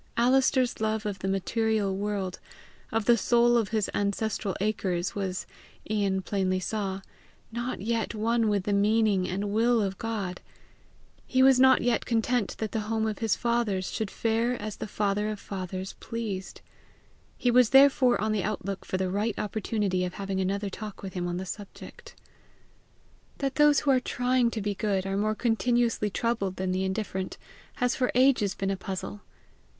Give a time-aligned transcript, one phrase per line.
[0.17, 2.39] Alister's love of the material world,
[2.91, 5.45] of the soil of his ancestral acres, was,
[5.87, 7.01] Ian plainly saw,
[7.51, 10.41] not yet one with the meaning and will of God:
[11.27, 14.87] he was not yet content that the home of his fathers should fare as the
[14.87, 16.61] father of fathers pleased.
[17.37, 21.13] He was therefore on the outlook for the right opportunity of having another talk with
[21.13, 22.15] him on the subject.
[23.37, 27.37] That those who are trying to be good are more continuously troubled than the indifferent,
[27.75, 29.21] has for ages been a puzzle.